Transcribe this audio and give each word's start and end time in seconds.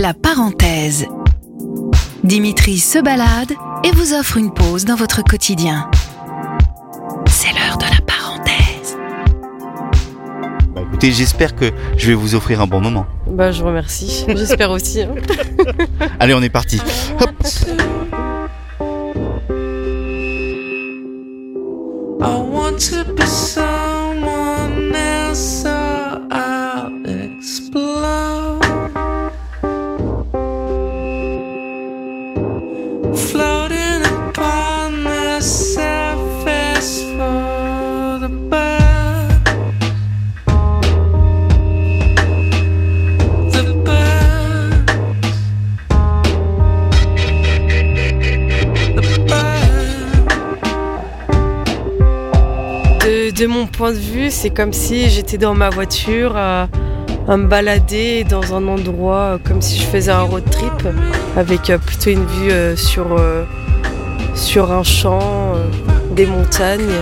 La 0.00 0.14
parenthèse. 0.14 1.06
Dimitri 2.24 2.78
se 2.78 2.98
balade 2.98 3.52
et 3.84 3.90
vous 3.92 4.14
offre 4.14 4.36
une 4.36 4.52
pause 4.52 4.84
dans 4.84 4.94
votre 4.94 5.22
quotidien. 5.22 5.90
C'est 7.28 7.52
l'heure 7.52 7.76
de 7.78 7.84
la 7.84 8.00
parenthèse. 8.06 8.96
Bah, 10.74 10.82
écoutez, 10.86 11.12
j'espère 11.12 11.54
que 11.54 11.70
je 11.96 12.06
vais 12.08 12.14
vous 12.14 12.34
offrir 12.34 12.60
un 12.60 12.66
bon 12.66 12.80
moment. 12.80 13.06
Bah, 13.26 13.52
je 13.52 13.60
vous 13.60 13.68
remercie. 13.68 14.24
J'espère 14.28 14.70
aussi. 14.70 15.02
hein. 15.02 15.14
Allez, 16.20 16.34
on 16.34 16.42
est 16.42 16.50
parti. 16.50 16.80
Hop. 17.20 17.30
De, 53.32 53.46
mon 53.46 53.66
point 53.66 53.92
de 53.92 53.96
vue, 53.96 54.30
c'est 54.30 54.50
comme 54.50 54.74
si 54.74 55.08
j'étais 55.08 55.38
dans 55.38 55.54
ma 55.54 55.70
voiture 55.70 56.36
à, 56.36 56.68
à 57.30 57.36
me 57.36 57.46
balader 57.46 58.24
dans 58.24 58.56
un 58.56 58.66
endroit 58.66 59.16
euh, 59.16 59.38
comme 59.38 59.62
si 59.62 59.78
je 59.78 59.84
faisais 59.86 60.10
un 60.10 60.22
road 60.22 60.42
trip 60.50 60.88
avec 61.36 61.70
euh, 61.70 61.78
plutôt 61.78 62.10
une 62.10 62.26
vue 62.26 62.50
euh, 62.50 62.74
sur, 62.74 63.06
sur 64.34 64.72
un 64.72 64.82
champ, 64.82 65.54
des 66.10 66.26
montagnes 66.26 66.98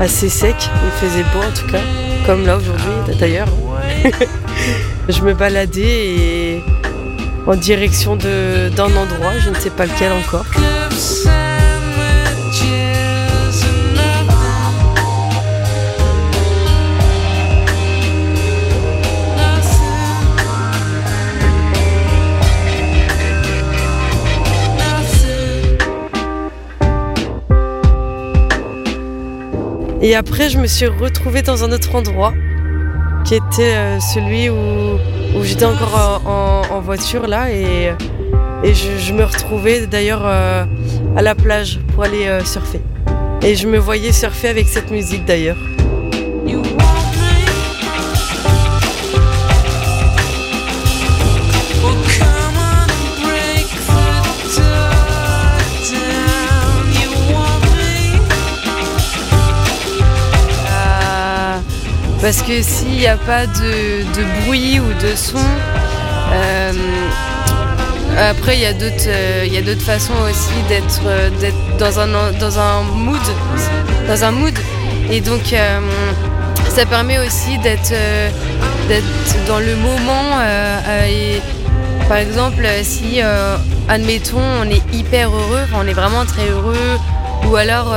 assez 0.00 0.28
sec. 0.28 0.56
Il 0.58 0.90
faisait 1.08 1.22
beau 1.32 1.38
en 1.38 1.52
tout 1.54 1.70
cas, 1.70 1.80
comme 2.26 2.44
là 2.44 2.56
aujourd'hui 2.56 3.14
d'ailleurs. 3.20 3.48
je 5.08 5.22
me 5.22 5.32
baladais 5.32 6.06
et 6.08 6.64
en 7.46 7.54
direction 7.54 8.16
d'un 8.16 8.96
endroit, 8.96 9.38
je 9.38 9.50
ne 9.50 9.54
sais 9.54 9.70
pas 9.70 9.86
lequel 9.86 10.10
encore. 10.10 10.46
Et 30.06 30.14
après, 30.14 30.50
je 30.50 30.58
me 30.58 30.68
suis 30.68 30.86
retrouvée 30.86 31.42
dans 31.42 31.64
un 31.64 31.72
autre 31.72 31.92
endroit, 31.96 32.32
qui 33.24 33.34
était 33.34 33.74
euh, 33.74 33.98
celui 33.98 34.48
où, 34.48 35.00
j'étais 35.42 35.64
encore 35.64 36.22
en, 36.24 36.62
en- 36.76 36.80
voiture 36.80 37.26
là, 37.26 37.50
et, 37.50 37.90
je, 38.62 39.12
me 39.12 39.24
retrouvais 39.24 39.88
d'ailleurs 39.88 40.22
euh, 40.24 40.64
à 41.16 41.22
la 41.22 41.34
plage 41.34 41.80
pour 41.92 42.04
aller 42.04 42.28
euh, 42.28 42.44
surfer. 42.44 42.80
Et 43.42 43.56
je 43.56 43.66
me 43.66 43.78
voyais 43.78 44.12
surfer 44.12 44.46
avec 44.46 44.68
cette 44.68 44.92
musique 44.92 45.24
d'ailleurs. 45.24 45.58
Parce 62.26 62.42
que 62.42 62.60
s'il 62.60 62.96
n'y 62.96 63.06
a 63.06 63.16
pas 63.16 63.46
de, 63.46 64.42
bruit 64.42 64.80
ou 64.80 64.92
de 65.00 65.14
son, 65.14 65.38
euh, 66.32 66.72
après 68.18 68.56
il 68.56 68.62
y 68.62 68.66
a 68.66 68.72
d'autres 68.72 69.06
euh, 69.06 69.44
il 69.46 69.54
y 69.54 69.58
a 69.58 69.62
d'autres 69.62 69.86
façons 69.86 70.12
aussi 70.28 70.60
d'être 70.68 71.02
euh, 71.06 71.30
dans 71.78 72.00
un 72.00 72.32
dans 72.40 72.58
un 72.58 72.82
mood 72.82 73.20
dans 74.08 74.24
un 74.24 74.32
mood. 74.32 74.54
Et 75.08 75.20
donc 75.20 75.54
ça 76.68 76.84
permet 76.84 77.18
aussi 77.20 77.58
d'être 77.58 77.94
dans 79.46 79.60
le 79.60 79.76
moment 79.76 80.42
et 81.08 81.40
par 82.08 82.16
exemple 82.16 82.66
si 82.82 83.20
admettons 83.88 84.42
on 84.62 84.68
est 84.68 84.82
hyper 84.92 85.28
heureux 85.28 85.64
on 85.76 85.86
est 85.86 85.92
vraiment 85.92 86.24
très 86.24 86.48
heureux 86.48 86.98
ou 87.48 87.54
alors 87.54 87.94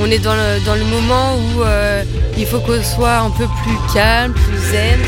on 0.00 0.10
est 0.10 0.18
dans 0.18 0.34
le, 0.34 0.64
dans 0.64 0.74
le 0.74 0.84
moment 0.84 1.36
où 1.36 1.62
euh, 1.62 2.02
il 2.36 2.46
faut 2.46 2.60
qu'on 2.60 2.82
soit 2.82 3.18
un 3.18 3.30
peu 3.30 3.46
plus 3.62 3.78
calme, 3.92 4.32
plus 4.32 4.58
zen. 4.70 5.00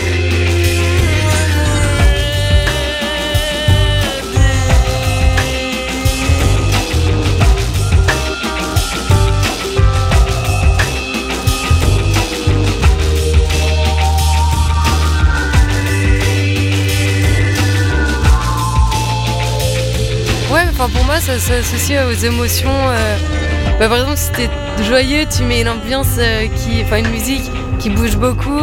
Ouais, 20.53 20.65
enfin 20.73 20.89
pour 20.89 21.05
moi 21.05 21.21
ça 21.21 21.39
s'associe 21.39 22.05
aux 22.06 22.25
émotions. 22.25 22.69
euh, 22.71 23.40
bah, 23.81 23.89
par 23.89 23.97
exemple 23.97 24.19
si 24.19 24.31
t'es 24.33 24.85
joyeux, 24.85 25.25
tu 25.35 25.43
mets 25.45 25.63
une 25.63 25.69
ambiance 25.71 26.19
euh, 26.19 26.47
qui, 26.49 26.83
enfin 26.83 26.99
une 26.99 27.09
musique 27.09 27.51
qui 27.79 27.89
bouge 27.89 28.15
beaucoup. 28.19 28.61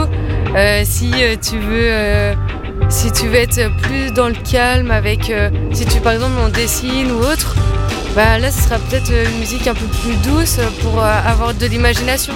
Euh, 0.55 0.83
si 0.85 1.11
euh, 1.15 1.35
tu 1.41 1.57
veux, 1.57 2.35
si 2.87 3.11
tu 3.11 3.27
veux 3.27 3.37
être 3.37 3.75
plus 3.81 4.11
dans 4.11 4.27
le 4.27 4.35
calme 4.35 4.91
avec, 4.91 5.33
si 5.73 5.87
tu 5.87 5.99
par 6.01 6.13
exemple 6.13 6.35
on 6.39 6.49
dessine 6.49 7.11
ou 7.11 7.17
autre, 7.17 7.55
bah 8.15 8.37
là 8.37 8.51
ce 8.51 8.61
sera 8.61 8.77
peut-être 8.77 9.11
une 9.11 9.39
musique 9.39 9.65
un 9.65 9.73
peu 9.73 9.87
plus 10.03 10.15
douce 10.17 10.59
pour 10.83 11.03
avoir 11.03 11.55
de 11.55 11.65
l'imagination. 11.65 12.33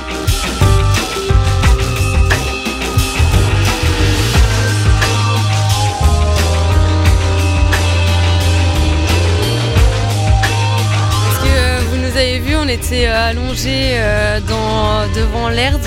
Était 12.71 13.07
euh, 13.07 13.29
allongés 13.29 13.95
euh, 13.95 14.39
dans, 14.47 15.05
devant 15.13 15.49
l'herbe 15.49 15.81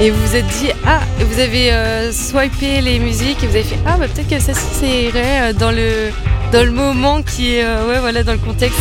et 0.00 0.10
vous 0.10 0.26
vous 0.26 0.34
êtes 0.36 0.46
dit 0.46 0.70
ah 0.86 1.00
et 1.20 1.24
vous 1.24 1.38
avez 1.38 1.72
euh, 1.72 2.10
swipé 2.10 2.80
les 2.80 2.98
musiques 2.98 3.42
et 3.42 3.46
vous 3.46 3.54
avez 3.54 3.64
fait 3.64 3.78
ah 3.86 3.96
bah 3.98 4.06
peut-être 4.08 4.28
que 4.28 4.40
ça 4.40 4.54
ça 4.54 4.86
irait 4.86 5.50
euh, 5.50 5.52
dans 5.52 5.70
le 5.70 6.10
dans 6.52 6.64
le 6.64 6.70
moment 6.70 7.22
qui 7.22 7.56
est 7.56 7.64
euh, 7.64 7.86
ouais 7.86 7.98
voilà 8.00 8.22
dans 8.22 8.32
le 8.32 8.38
contexte. 8.38 8.78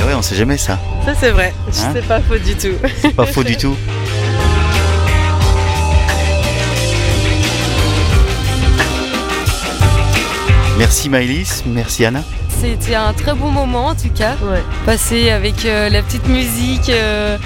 Eh 0.00 0.04
ouais, 0.04 0.14
on 0.14 0.22
sait 0.22 0.36
jamais 0.36 0.58
ça. 0.58 0.78
Ça 1.04 1.14
c'est 1.18 1.30
vrai, 1.30 1.52
Hein 1.66 1.90
c'est 1.92 2.06
pas 2.06 2.20
faux 2.20 2.38
du 2.38 2.54
tout. 2.54 2.74
C'est 3.02 3.14
pas 3.14 3.26
faux 3.26 3.42
du 3.42 3.56
tout. 3.56 3.76
Merci 10.78 11.08
Maëlys, 11.08 11.64
merci 11.66 12.04
Anna. 12.04 12.22
C'était 12.60 12.96
un 12.96 13.12
très 13.12 13.34
bon 13.34 13.50
moment 13.50 13.86
en 13.86 13.94
tout 13.94 14.10
cas. 14.12 14.36
Passé 14.84 15.30
avec 15.30 15.64
euh, 15.64 15.88
la 15.88 16.02
petite 16.02 16.26
musique 16.26 16.88
euh, 16.88 17.38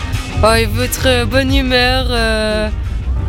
oh, 0.42 0.54
et 0.54 0.64
votre 0.64 1.26
bonne 1.26 1.54
humeur, 1.54 2.06
euh, 2.08 2.68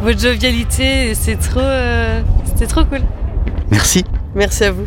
votre 0.02 0.20
jovialité, 0.22 1.14
c'est 1.14 1.36
trop, 1.36 1.60
euh, 1.60 2.22
c'était 2.46 2.68
trop 2.68 2.86
cool. 2.86 3.02
Merci. 3.70 4.06
Merci 4.34 4.64
à 4.64 4.72
vous. 4.72 4.86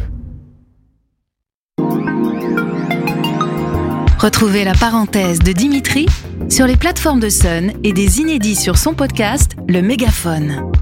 Retrouvez 4.19 4.65
la 4.65 4.73
parenthèse 4.73 5.41
de 5.41 5.53
Dimitri 5.53 6.07
sur 6.49 6.67
les 6.67 6.77
plateformes 6.77 7.21
de 7.21 7.29
Sun 7.29 7.73
et 7.85 7.93
des 7.93 8.21
inédits 8.21 8.57
sur 8.57 8.79
son 8.79 8.95
podcast 8.95 9.53
Le 9.69 9.83
Mégaphone. 9.83 10.73